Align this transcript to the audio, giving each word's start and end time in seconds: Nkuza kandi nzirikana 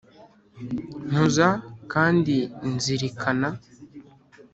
Nkuza 1.09 1.47
kandi 1.93 2.35
nzirikana 2.73 3.49